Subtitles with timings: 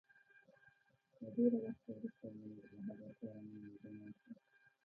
[1.19, 4.33] له ډېره وخته وروسته مي له هغه سره مي ليدنه وشوه